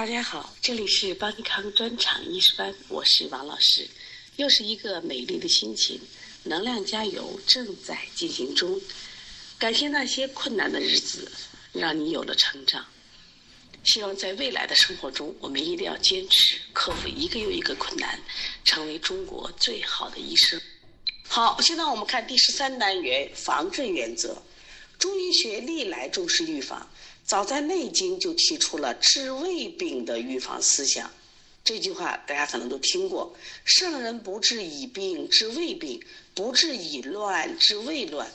[0.00, 3.86] 大家好，这里是邦尼康专场医师班，我是王老师。
[4.36, 6.00] 又是一个美丽的心情，
[6.44, 8.80] 能量加油正在进行中。
[9.58, 11.30] 感谢那些困难的日子，
[11.74, 12.82] 让你有了成长。
[13.84, 18.18] 希望在未来的生活中，我们一定要坚持克服一个又一个困难，
[18.64, 20.58] 成为中国最好的医生。
[21.28, 24.42] 好，现在我们看第十三单元防治原则。
[24.98, 26.90] 中医学历来重视预防，
[27.30, 31.12] 早在《内经》就提出了治未病的预防思想。
[31.62, 36.00] 这句话大家可能都听过：“圣人不治已病，治未病；
[36.34, 38.28] 不治已乱，治未乱。”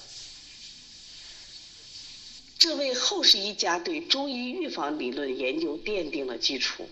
[2.57, 6.87] 这为后世医家对中医预防理论研究奠定了基础。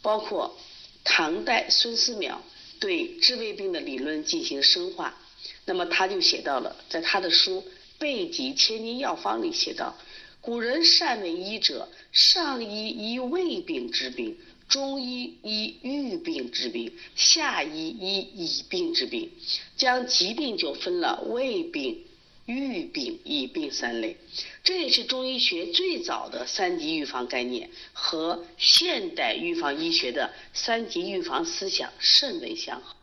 [0.00, 0.58] 包括
[1.04, 2.38] 唐代孙思邈
[2.78, 5.20] 对治未病的理论进行深化，
[5.66, 7.60] 那么他就写到了，在他的书
[7.98, 9.94] 《备急千金药方》里写道
[10.40, 14.36] ：“古人善为医者，上医医未病之病。”
[14.70, 19.28] 中医医预病治病，下医医已病治病，
[19.76, 22.04] 将疾病就分了未病、
[22.46, 24.16] 预病、已病三类。
[24.62, 32.94] 这也是中医学最早的三级预防概念，和现代预防医学的三级预防思想甚为相合。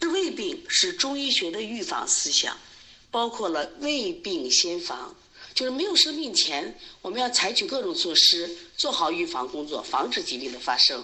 [0.00, 2.58] 治未病是中医学的预防思想，
[3.10, 5.16] 包括了未病先防。
[5.56, 11.02] 就是没有生病前，我们要采取各种措施，做好预防工作，防止疾病的发生。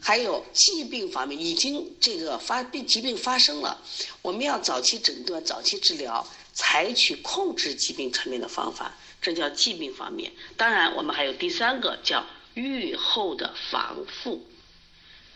[0.00, 3.80] 还有疾病方面，已经这个发病疾病发生了，
[4.22, 10.32] 我们要早期诊断、早期治疗，采取控制疾病传变的方法，这叫疾病方面。
[10.56, 14.44] 当然，我们还有第三个叫预后的防护，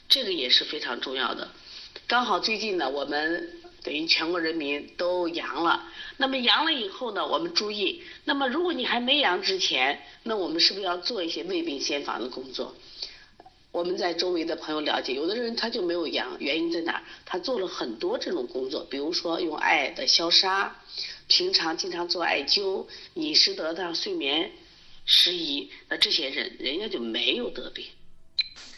[0.09, 1.53] 这个也是非常重要的。
[2.09, 3.62] 刚好最近呢，我们。
[3.83, 12.75] 等于全国人民都阳了，那么阳了以后呢，我们注意，那么如果你还没阳之前，那我们是不是要做一些未病先防的工作？
[13.73, 17.03] 我们在周围的朋友了解，有的人他就没有阳，原因在哪？
[17.25, 20.77] 他做了很多这种工作，比如说用艾的消杀，
[21.27, 24.53] 平常经常做艾灸，饮食得当，睡眠
[25.07, 27.87] 适宜，那这些人人家就没有得病。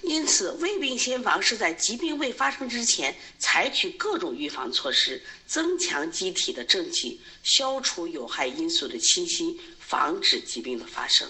[0.07, 11.29] 因此，未病先防是在疾病未发生之前，采取各种预防措施，增强机体的正气，消除有害因素的侵袭，防止疾病的发生。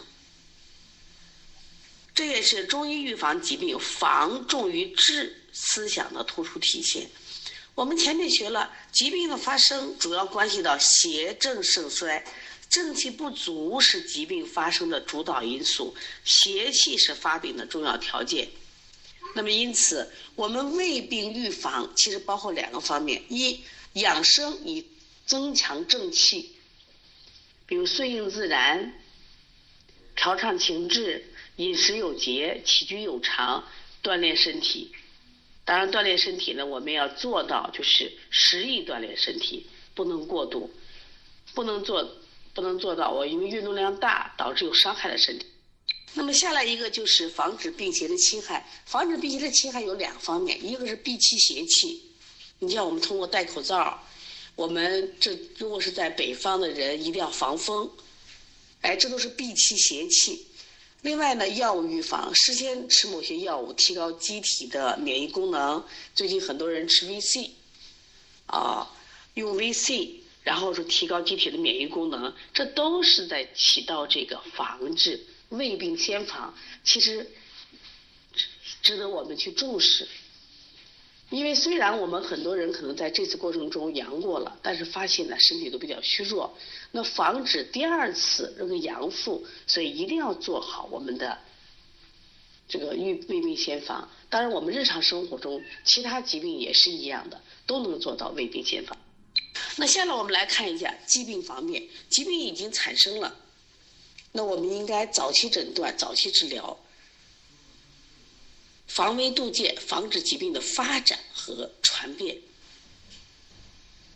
[2.15, 7.09] 这也是中医预防疾病防重于治思想的突出体现。
[7.75, 12.25] 我们前面学了，疾病的发生主要关系到邪正盛衰，
[12.69, 18.49] 正气不足是疾病发生的主导因素，邪气是发病的重要条件。
[19.34, 23.61] 那么，因此，我们未病预防其实包括两个方面：一，
[23.95, 24.87] 养生以
[25.27, 26.53] 增强正气，
[27.67, 28.94] 比如顺应自然、
[30.15, 31.25] 调畅情志、
[31.56, 33.65] 饮食有节、起居有常、
[34.03, 34.93] 锻炼身体。
[35.65, 40.71] 当然，锻炼身体呢，我们要做到就是适宜锻炼身体，不能过度，
[41.55, 42.19] 不能做，
[42.53, 45.47] 不能做到我因为运动量大导致有伤害的身体。
[46.17, 52.01] 那么下来一个就是防止病邪的侵害，防止病邪的侵害有两方面，一个是避气邪气，
[52.61, 54.01] 你像我们通过戴口罩，
[54.55, 57.91] 我们这如果是在北方的人一定要防风，
[58.83, 60.47] 哎，这都是避气邪气。
[61.03, 65.85] 另外呢，药物预防，事先吃某些药物提高机体的免疫功能。
[66.15, 67.51] 最近很多人吃 VC，
[68.47, 68.89] 啊，
[69.35, 70.11] 用 VC，
[70.45, 75.21] 然后说提高机体的免疫功能，这都是在起到这个防治。
[75.50, 77.31] 未病先防，其实
[78.82, 80.06] 值得我们去重视。
[81.31, 86.56] 因为虽然我们很多人可能在这次过程中阳过了，但是发现呢身体都比较虚弱。
[86.93, 91.38] 那防止第二次这个阳复，所以一定要做好我们的
[92.69, 94.09] 这个预未病先防。
[94.28, 98.97] 当然，我们日常生活中其他疾病也是一样的，都能做到未病先防。
[99.76, 103.37] 那下来我们来看一下疾病方面，疾病已经产生了。
[104.37, 106.76] 那我们应该早期诊断、早期治疗，
[108.88, 112.37] 防微杜渐，防止疾病的发展和传变。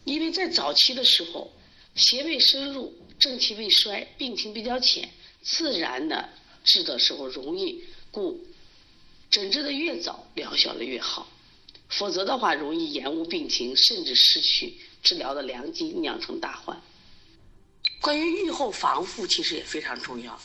[0.03, 1.53] 因为在早期的时候，
[1.95, 5.09] 邪未深入，正气未衰，病情比较浅，
[5.41, 6.29] 自然的
[6.65, 8.45] 治的时候容易，故
[9.31, 11.31] 诊治的越早，疗效的越好。
[11.91, 16.83] 否则的话，容易延误病情，甚至失去治疗的良机，酿成大患。
[18.01, 20.41] 关于预后防护，其实也非常重要。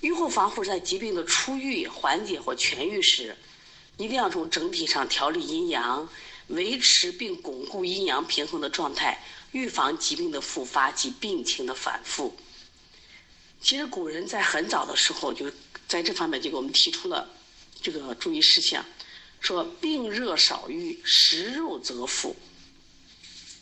[0.00, 3.36] 预后防护在疾病的初愈、缓解或痊愈时，
[3.96, 6.08] 一定要从整体上调理阴阳，
[6.48, 9.22] 维持并巩固阴阳平衡的状态，
[9.52, 12.36] 预防疾病的复发及病情的反复。
[13.60, 15.50] 其实古人在很早的时候就
[15.86, 17.30] 在这方面就给我们提出了
[17.80, 18.84] 这个注意事项，
[19.40, 22.34] 说病热少欲，食肉则复。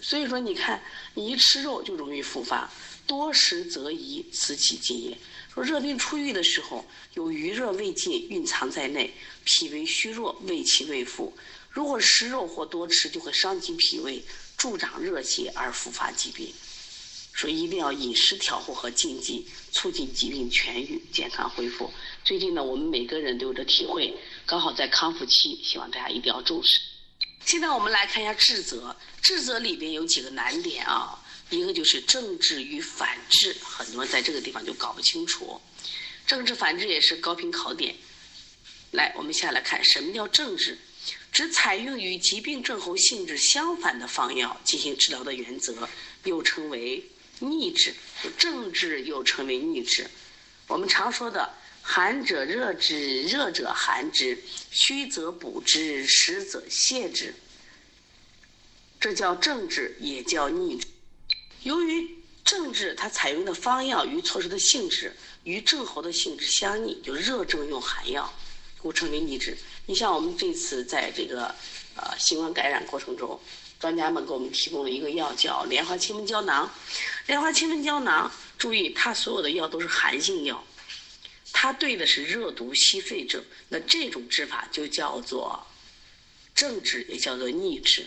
[0.00, 0.82] 所以说，你看，
[1.12, 2.70] 你一吃肉就容易复发，
[3.10, 5.18] 多食则宜，此其禁也。
[5.52, 9.12] 说热病初愈的时候，有余热未尽，蕴藏在内，
[9.44, 11.36] 脾为虚弱，胃气未复。
[11.70, 14.22] 如果食肉或多吃，就会伤及脾胃，
[14.56, 16.54] 助长热邪而复发疾病。
[17.34, 21.92] 所以一定要饮食调和和禁忌，促进疾病痊愈、健康恢复。
[22.24, 24.16] 最近呢，我们每个人都有着体会，
[24.46, 26.80] 刚好在康复期，希望大家一定要重视。
[27.44, 31.18] 现在我们来看一下治则，治则里边有几个难点啊，
[31.50, 35.60] 一个就是正治与反治，很多人在这个地方就搞不清楚。
[36.26, 37.94] 正治反治也是高频考点。
[38.92, 40.78] 来，我们下来看什么叫正治，
[41.30, 45.88] 指采用与疾病症候性质相反的方药进行治疗的原则，
[46.24, 47.04] 又称为
[47.38, 47.94] 逆治。
[48.38, 50.08] 正治又称为逆治。
[50.66, 51.54] 我们常说的。
[51.82, 54.36] 寒者热之，热者寒之；
[54.70, 57.34] 虚则补之，实则泻之。
[59.00, 60.86] 这叫正治，也叫逆治。
[61.62, 62.08] 由于
[62.44, 65.14] 正治它采用的方药与措施的性质
[65.44, 68.32] 与症候的性质相逆，就热症用寒药，
[68.78, 69.56] 故称为逆治。
[69.86, 71.54] 你像我们这次在这个
[71.96, 73.38] 呃新冠感染过程中，
[73.78, 76.70] 专家们给我们提供了一个药叫莲花清瘟胶囊。
[77.26, 80.64] 莲花清瘟胶囊，注意它所有的药都是寒性药。
[81.52, 85.66] 它对的是热毒息肺症，那这种治法就叫做
[86.54, 88.06] 正治，也叫做逆治。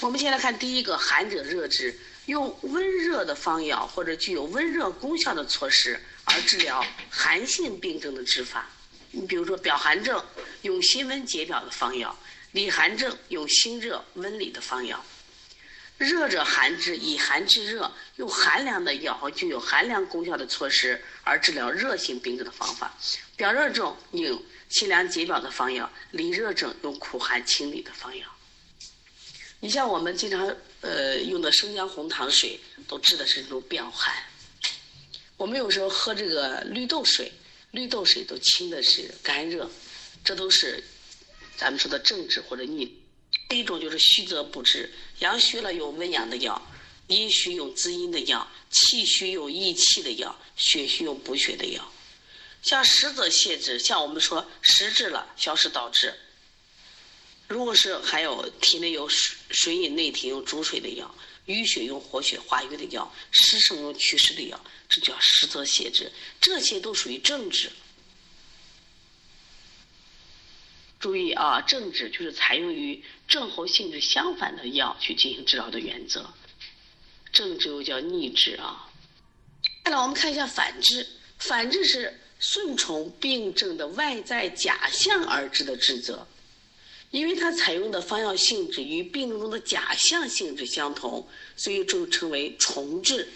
[0.00, 8.68] 我们先来看第一个，寒者热之，用温热的方药或者具有温热功效的措施而治疗寒性病症的治法。
[9.10, 10.24] 你比如说表寒症，
[10.62, 12.10] 用辛温解表的方药；
[12.52, 15.04] 里寒症，用辛热温里的方药。
[15.96, 22.92] 热者寒之，以寒治热，用寒凉的药和具有寒凉功效的措施而治疗热性病症的方法。
[23.36, 28.26] 表热症用辛凉解表的方药，里热症用苦寒清理的方药。
[29.60, 30.54] 你像我们经常
[30.84, 34.14] 呃用的生姜红糖水，都治的是那种表寒。
[35.38, 37.32] 我们有时候喝这个绿豆水，
[37.70, 39.70] 绿豆水都清的是肝热，
[40.22, 40.84] 这都是
[41.56, 43.00] 咱们说的正治或者逆。
[43.48, 46.60] 第一种就是虚则不治，阳虚了用温阳的药，
[47.06, 51.92] 阴虚用滋阴的药，气虚用益气的药，血虚用补血的药。
[52.62, 56.14] 像实则泻之，像我们说实质了消食导滞。
[57.48, 61.14] 如果是还有体内有水水饮内停用煮水的药，
[61.46, 64.58] 淤血用活血化瘀的药，湿盛用祛湿的药，
[64.88, 66.10] 这叫实则泻之。
[66.40, 67.70] 这些都属于正治。
[70.98, 76.32] 注意啊，正治就是采用与症候性质相反的药去进行治疗的原则。
[77.30, 78.90] 正治又叫逆治啊。
[79.84, 81.06] 再来，我们看一下反治。
[81.38, 86.26] 反治是顺从病症的外在假象而治的治则，
[87.14, 91.24] 因为它采用的方药性质与病症中的假象性质相同，
[91.54, 93.28] 所以就称为重治。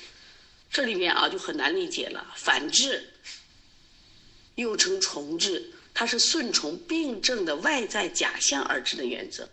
[0.68, 2.34] 这里面啊就很难理解了。
[2.34, 3.08] 反治
[4.56, 5.72] 又称重治。
[5.94, 9.48] 它是顺从病症的外在假象而治的原则。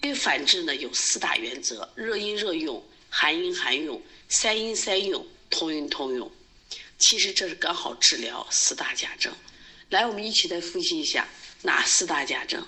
[0.00, 2.80] 对反治呢，有四大原则：热因热用、
[3.10, 6.30] 寒因寒用、塞因塞用、通阴通用。
[7.00, 9.34] 其实这是刚好治疗四大假症。
[9.90, 11.28] 来，我们一起再复习一下
[11.62, 12.64] 哪四大假症？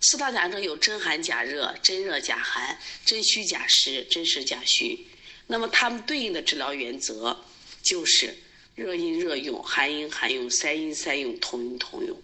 [0.00, 5.06] 四大假症有真寒假热、真热假寒、真虚假实、真实假虚。
[5.46, 7.44] 那么它们对应的治疗原则
[7.82, 8.34] 就是。
[8.76, 12.14] 热阴热用，寒阴寒用，塞阴塞用，通阴通用。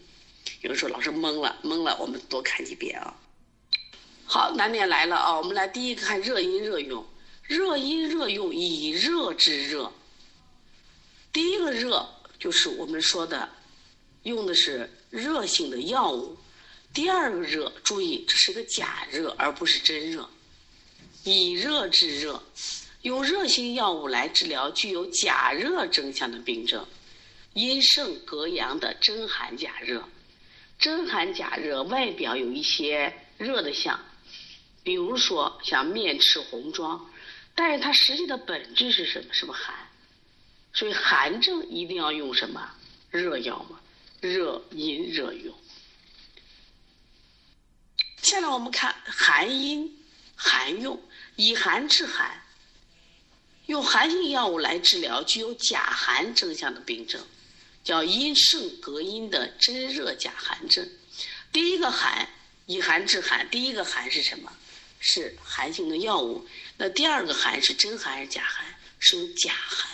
[0.60, 3.16] 有的时候老师懵了，懵了，我们多看几遍啊。
[4.26, 5.34] 好，难点来了啊！
[5.38, 7.02] 我们来第一个看热阴热用，
[7.44, 9.90] 热阴热用以热治热。
[11.32, 12.06] 第一个热
[12.38, 13.48] 就是我们说的，
[14.24, 16.36] 用的是热性的药物。
[16.92, 20.28] 第二个热，注意这是个假热，而不是真热，
[21.24, 22.42] 以热治热。
[23.00, 26.86] 用热性药物来治疗具有假热征象的病症，
[27.54, 30.06] 阴盛隔阳的真寒假热，
[30.78, 33.98] 真寒假热外表有一些热的象，
[34.84, 37.10] 比如说像面赤红妆，
[37.54, 39.32] 但是它实际的本质是什么？
[39.32, 39.74] 是不寒？
[40.74, 42.70] 所以寒症一定要用什么
[43.10, 43.80] 热药嘛？
[44.20, 45.54] 热阴热用。
[48.22, 49.98] 下来我们看寒阴
[50.36, 51.02] 寒用，
[51.36, 52.40] 以寒治寒。
[53.66, 57.24] 用寒性药物来治疗具有假寒征象的病症，
[57.84, 60.88] 叫阴盛隔阴的真热假寒症。
[61.52, 62.28] 第一个寒
[62.66, 64.52] 以寒治寒，第一个寒是什么？
[65.00, 66.46] 是寒性的药物。
[66.76, 68.64] 那第二个寒是真寒还是假寒？
[69.00, 69.90] 是用假寒。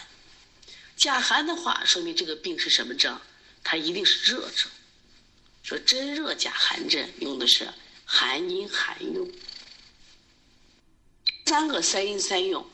[0.96, 3.18] 假寒的话，说明这个病是什么症？
[3.64, 4.70] 它一定是热症。
[5.62, 7.68] 说真热假寒症，用的是
[8.10, 9.30] 寒阴寒用。
[11.44, 12.66] 三个三阴三用，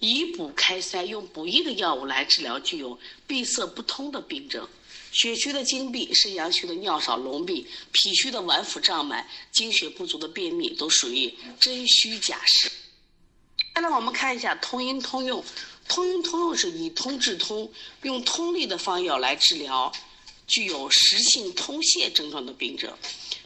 [0.00, 4.66] 以补开塞，用补益的药物来治疗具有闭塞不通的病症。
[5.12, 12.72] 血虚的经闭、肾阳虚的尿少脓闭、脾虚的脘腹胀满、精血不足的便秘，都属于真虚假实。
[13.74, 15.44] 再来，我们看一下通阴通用。
[15.86, 17.70] 通阴通用是以通治通，
[18.02, 19.92] 用通利的方药来治疗
[20.46, 22.90] 具有实性通泄症状的病症。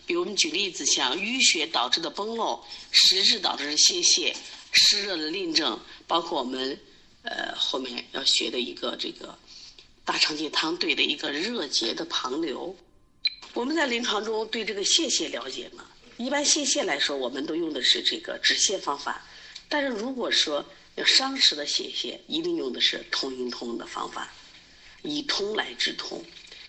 [0.06, 4.32] 比如，我们举例子，像淤血导致的崩漏、实质导致的泄泻、
[4.72, 6.78] 湿热的淋症，包括我们
[7.22, 9.38] 呃后面要学的一个这个。
[10.04, 12.76] 大肠经汤对的一个热结的旁流，
[13.54, 15.84] 我们在临床中对这个泄泻了解吗？
[16.16, 19.26] 一般泄泻来说，我们都用的是这个止泻方法。
[19.68, 24.32] 但是如果说要伤食的泄泻，一定用的是通阴通的方法，
[25.02, 26.24] 以通来治通。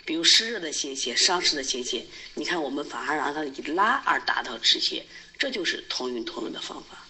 [0.08, 5.04] 比如湿热的邪邪、伤食的邪邪，你看我们反而让它以拉而达到止泻，
[5.38, 7.06] 这就是同运同用的方法。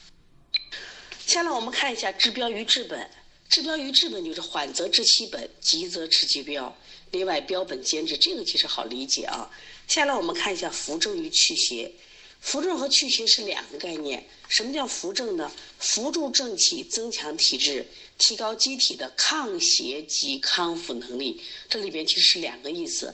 [1.28, 3.08] 下来我们看一下治标与治本。
[3.50, 6.76] 治标与治本就是缓则治其本，急则治其标。
[7.12, 9.48] 另外，标本兼治，这个其实好理解啊。
[9.88, 11.92] 下来我们看一下扶正与祛邪。
[12.40, 14.26] 扶正和祛邪是两个概念。
[14.48, 15.52] 什么叫扶正呢？
[15.80, 17.86] 扶助正气，增强体质，
[18.18, 21.42] 提高机体的抗邪及康复能力。
[21.68, 23.14] 这里边其实是两个意思。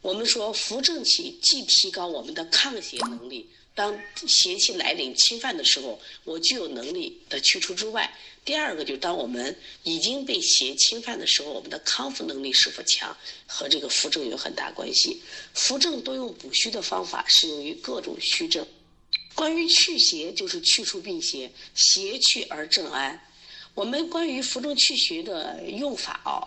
[0.00, 3.48] 我们说扶正气，既提高我们的抗邪能力。
[3.74, 8.12] 当邪气来临侵犯的时候，我具有能力的去除之外，
[8.44, 15.22] 第二个就是当我们已经被邪侵犯的时候，我们的康复能力是否强，和这个扶正有很大关系。
[15.54, 18.66] 扶正多用补虚的方法，适用于各种虚症。
[19.34, 23.18] 关于祛邪，就是去除病邪，邪去而正安。
[23.74, 26.44] 我们关于扶正祛邪的用法啊，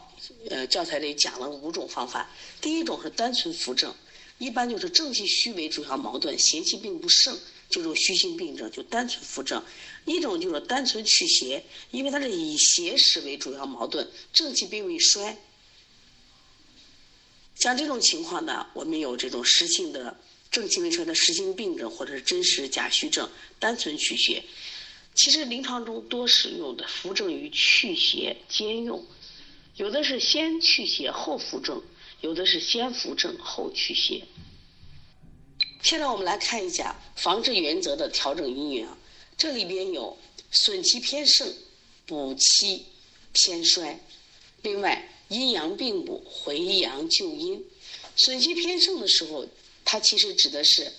[0.52, 2.30] 呃，教材里讲了五种方法。
[2.62, 3.92] 第一种是单纯扶正。
[4.38, 7.38] 一般就是正气虚为主要矛盾，邪气并不盛，
[7.70, 9.62] 这种虚性病症就单纯扶正；
[10.06, 15.38] 一种就是单纯祛邪，因为它是以邪实为主要矛盾，正气并未衰。
[17.56, 20.20] 像这种情况呢，我们有这种实性的
[20.52, 24.44] 正气未衰的实性病症，或者是真实假虚症，单纯祛邪。
[25.14, 29.06] 其实临床中多使用的扶正与祛邪兼用，
[29.78, 31.82] 有的是先祛邪后扶正。
[32.22, 34.24] 有的是先扶正后祛邪。
[35.82, 38.98] 现在我们来看一下防治原则的调整阴阳，
[39.38, 40.18] 这里边有
[40.50, 41.54] 损气偏盛、
[42.08, 42.86] 补气
[43.34, 44.00] 偏衰，
[44.64, 47.64] 另外阴阳并补、回阳救阴。
[48.16, 49.46] 损气偏盛的时候，
[49.84, 50.92] 它其实指的是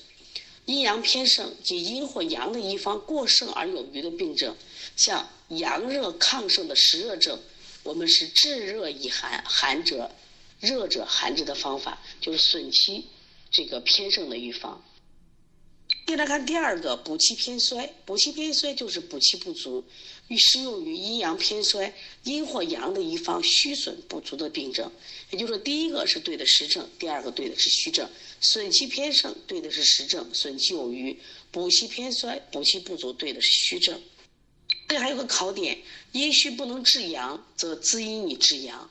[0.67, 4.55] 阴阳偏盛即阴或阳的一方过盛而有余的病症，
[4.95, 7.41] 像阳热亢盛的实热症，
[7.83, 10.11] 我们是炙热以寒，寒者。
[10.67, 13.07] 热者寒者的方法就是损气
[13.51, 14.83] 这个偏盛的预防。
[16.05, 19.85] 接着看第二个补气偏衰，补气偏衰就是补气不足，
[20.37, 21.93] 适用于阴阳偏衰、
[22.25, 24.91] 阴或阳的一方虚损不足的病症。
[25.31, 28.09] 也就是说，第一个是对的实症，第二个对的是虚症。
[28.41, 31.17] 损气偏盛对的是实症，损气有余；
[31.51, 34.01] 补气偏衰、补气不足对的是虚症。
[34.89, 35.79] 这还有个考点：
[36.13, 38.89] 阴虚不能治阳，则滋阴以治阳。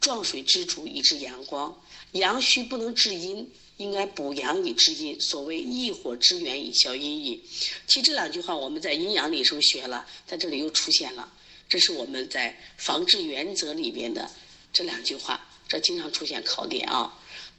[0.00, 1.78] 壮水之主以治阳光，
[2.12, 5.20] 阳虚不能治阴，应该补阳以治阴。
[5.20, 7.38] 所谓益火之源以消阴翳。
[7.86, 11.30] 其实这两句话我们在阴阳里时候学了，在这里又出现了。
[11.68, 14.28] 这是我们在防治原则里边的
[14.72, 17.16] 这两句话，这经常出现考点啊。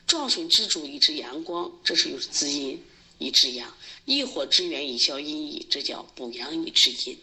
[0.08, 2.84] 壮水之主以治阳光，这是又是滋阴
[3.20, 3.70] 以治阳；
[4.06, 7.18] 益火之源以消阴翳，这叫补阳以治阴。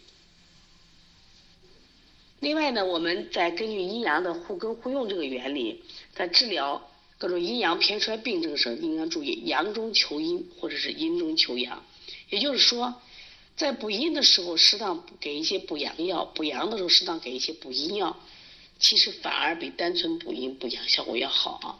[2.39, 5.83] 另外呢，我们在根据阴阳的互根互用这个原理，
[6.15, 11.83] 在治疗各种阴阳偏衰病症时，应当注意阳中求阴或者是阴中求阳。
[12.29, 13.01] 也就是说，
[13.57, 18.17] 在补阴的时候，适当给一些补阳药；补阳的时候，适当给一些补阴药。
[18.79, 21.75] 其实反而比单纯补阴补阳效果要好啊。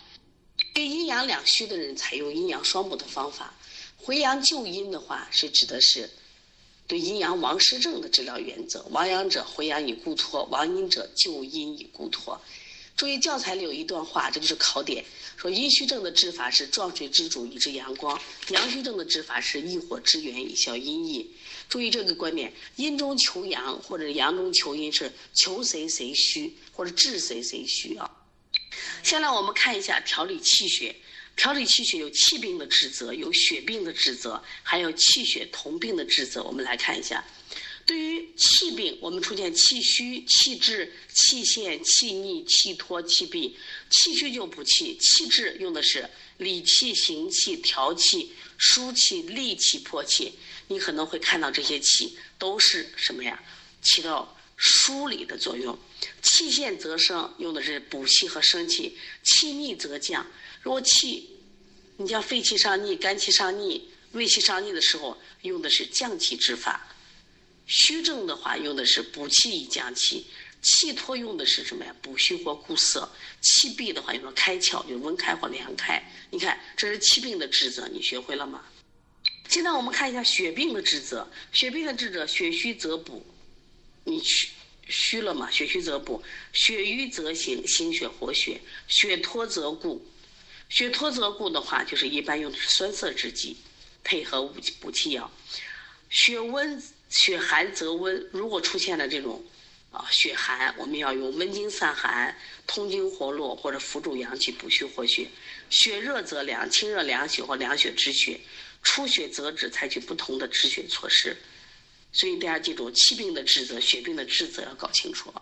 [0.73, 3.53] 对阴阳两虚的人，采用阴阳双补的方法。
[3.95, 6.09] 回阳救阴的话，是指的是。
[6.89, 12.41] 对阴阳亡失症的治疗原则：亡阳者回阳以固脱，亡阴者救阴以固脱。
[12.97, 15.05] 注意教材里有一段话，这就是考点。
[15.37, 18.19] 说阴虚症的治法是壮水之主以治阳光，
[18.49, 21.27] 阳虚症的治法是益火之源以消阴翳。
[21.69, 28.09] 注意这个观点：阴中求阳或者阳中求阴是求谁谁虚，或者治谁谁虚啊。
[29.03, 30.95] 先来我们看一下调理气血。
[31.39, 36.43] 调理气血有气病的指责，有血病的指责，还有气血同病的指责。
[36.43, 37.23] 我们来看一下，
[37.85, 43.55] 对于气病，我们出现气虚、气滞、气陷、气逆、气脱、气闭。
[43.89, 50.33] 气虚就补气，气滞用的是理气、行气、调气、疏气、利气、破气。
[50.67, 53.41] 你可能会看到这些气都是什么呀？
[53.81, 55.79] 起到疏理的作用。
[56.21, 58.91] 气陷则生，用的是补气和生气；
[59.23, 60.27] 气逆则降。
[60.61, 61.29] 若气，
[61.97, 66.85] 你像肺气上逆、肝气上逆、胃气上逆的时候，用的是降气之法。
[67.65, 70.23] 虚症的话，用的是补气以降气；
[70.63, 71.95] 气脱用的是什么呀？
[72.01, 73.07] 补虚或固涩；
[73.41, 76.03] 气闭的话，用的开窍，就温开或凉开。
[76.31, 78.65] 你看，这是气病的职责，你学会了吗？
[79.47, 81.29] 现在我们看一下血病的职责。
[81.51, 83.25] 血病的职责，血虚则补，
[84.03, 84.49] 你虚
[84.87, 85.49] 虚了嘛？
[85.51, 86.23] 血虚则补，
[86.53, 90.03] 血瘀则行，行血活血；血脱则固，
[90.69, 93.57] 血脱则固的话，就是一般用的是酸涩之剂，
[94.03, 95.29] 配合补补气药。
[96.09, 96.81] 血温。
[97.09, 99.43] 血寒则温，如果出现了这种
[99.91, 105.27] 啊血寒，我们要用温经散寒、通经活络或者扶助阳气、补虚活血。
[105.71, 108.39] 血热则凉，清热凉血或凉血止血，
[108.83, 111.35] 出血则止，采取不同的止血措施。
[112.11, 115.41] 所以大家记住，气病的治则、血病的治则要搞清楚啊。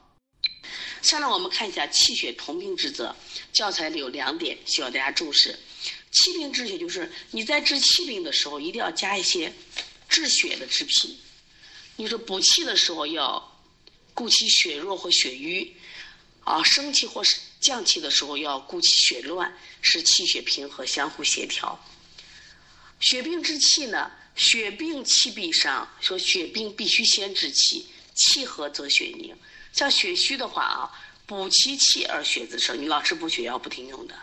[1.01, 3.15] 下来我们看一下气血同病之则，
[3.53, 5.57] 教材里有两点需要大家重视。
[6.11, 9.53] 气病治血就是你在治气病的时候，一定要加一些
[10.09, 11.17] 治血的制品。
[11.97, 13.61] 你说补气的时候要
[14.13, 15.75] 固其血弱或血瘀，
[16.43, 21.79] 啊，升气或是降气的时候要固其血乱，使气血平和相互协调。
[22.99, 29.35] 血病之气呢，血病气闭伤，说血病必须先治气，气和则血凝。
[29.77, 30.89] 像血虚的话啊，
[31.27, 34.15] 补其气而血自生，你老吃补血药不停用的。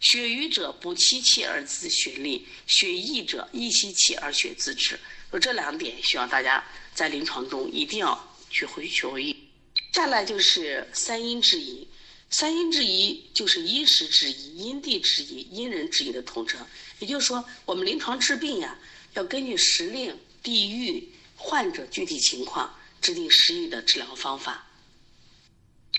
[0.00, 4.98] 血瘀者补其气而自血利，血溢者益其气而血自止。
[5.30, 6.64] 说这两点需要大家。
[6.94, 9.36] 在临床中一定要学会学会。
[9.92, 11.86] 下来就是三阴治宜，
[12.30, 16.66] 三阴治宜就是因时制宜、因地制宜、因人制宜的统称。
[16.98, 18.78] 也就是说，我们临床治病呀，
[19.12, 24.65] 要根据时令、地域、患者具体情况，制定适宜的治疗方法。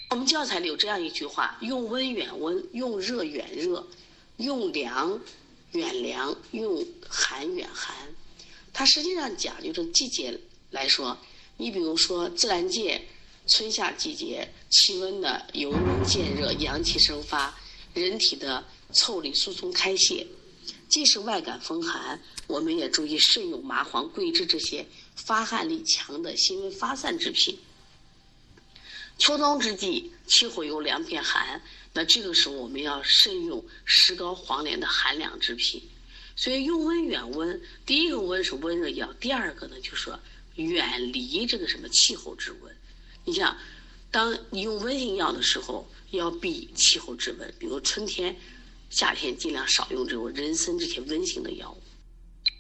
[0.09, 3.85] 我们教材里有这样一句话：用温远温，用热远热，
[4.37, 5.19] 用凉
[5.73, 7.93] 远凉，用寒远寒。
[8.71, 10.39] 它实际上讲究这季节。
[10.71, 11.17] 来说，
[11.55, 13.01] 你比如说自然界，
[13.47, 17.57] 春夏季节气温的由温渐热，阳气生发，
[17.93, 20.27] 人体的腠理疏松开泄。
[20.89, 27.57] 即使外感风寒，我们也注意慎用麻黄、桂枝这些发汗力强的辛温发散之品。
[29.17, 31.61] 秋冬之际，气候又凉变寒，
[31.93, 35.81] 那这个时候我们要慎用石膏、黄连的寒凉之品。
[36.35, 40.19] 所以用温远温，第一个温是温热药，第二个呢就是说。
[40.57, 42.75] 远离这个什么气候之温，
[43.25, 43.55] 你像，
[44.09, 48.35] 当你用温性药的时候，要避气候之温，比如春天、
[48.89, 51.79] 夏天尽量少用这种人参这些温性的药物。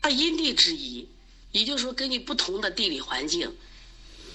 [0.01, 1.09] 啊，因地制宜，
[1.51, 3.51] 也就是说，根据不同的地理环境，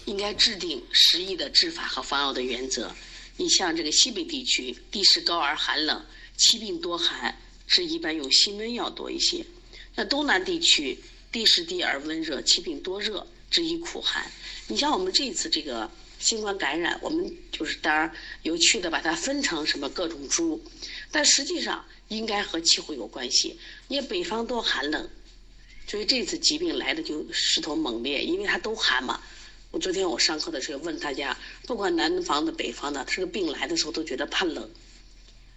[0.05, 2.95] 应该制定适宜的治法和方药的原则。
[3.37, 6.05] 你像这个西北地区，地势高而寒冷，
[6.37, 7.37] 气病多寒，
[7.67, 9.45] 是一般用辛温药多一些。
[9.95, 10.99] 那东南地区，
[11.31, 13.27] 地势低而温热，气病多热。
[13.51, 14.33] 治宜苦寒，
[14.69, 18.11] 你像我们这次这个新冠感染，我们就是当然
[18.45, 20.59] 有趣的把它分成什么各种株，
[21.11, 23.59] 但实际上应该和气候有关系。
[23.88, 25.07] 因为北方多寒冷，
[25.87, 29.21] 所以这次疾病来的就势头猛烈，因为它都寒嘛。
[29.72, 31.35] 我昨天我上课的时候问大家，
[31.66, 34.70] 不管南方的北方的，这个病来的时候都觉得怕冷，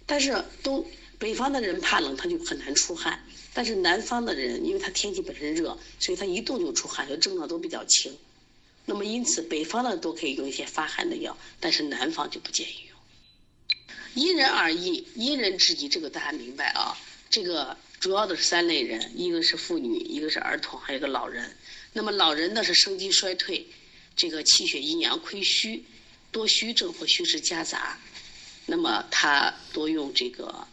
[0.06, 0.86] 但是东
[1.18, 3.22] 北方的人怕冷，他就很难出汗。
[3.52, 8.16] 但是南方的人，因为他天气本身热，所以他一动就出汗，就症状都比较轻。
[8.86, 12.98] 那么因此，北方的都可以用一些发汗的药，但是南方就不建议用。
[14.14, 16.96] 因人而异，因人制宜，这个大家明白啊？
[17.28, 21.54] 这个主要的是三类人，一个是妇女，一个是儿童，还有一个老人。
[21.92, 23.66] 那么老人呢是生机衰退，
[24.16, 25.84] 这个气血阴阳亏虚，
[26.32, 27.98] 多虚症或虚实夹杂，
[28.64, 30.66] 那么他多用这个。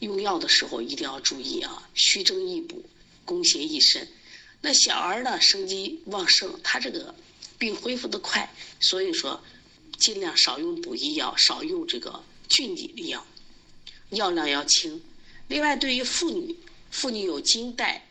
[0.00, 2.88] 用药的时候一定要注意啊，虚症易补，
[3.24, 4.06] 攻邪易渗。
[4.60, 7.12] 那小儿呢，生机旺盛，他这个
[7.58, 9.42] 病恢复的快，所以说
[9.98, 13.26] 尽量少用补益药，少用这个峻疾的药，
[14.10, 15.02] 药量要轻。
[15.48, 16.54] 另外，对于妇女，
[16.92, 18.06] 妇女有经带、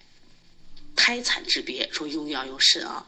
[0.94, 3.08] 胎产之别，说用药要慎啊。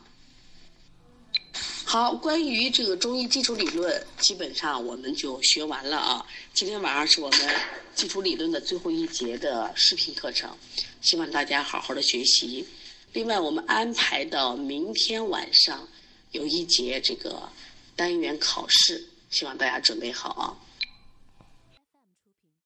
[1.91, 6.23] 好，关于这个中医基础理论，基本上我们就学完了啊。
[6.53, 7.55] 今天晚上是我们
[7.95, 10.55] 基础理论的最后一节的视频课程，
[11.01, 12.63] 希望大家好好的学习。
[13.13, 15.87] 另外，我们安排到明天晚上
[16.29, 17.49] 有一节这个
[17.95, 20.53] 单元考试，希望大家准备好啊。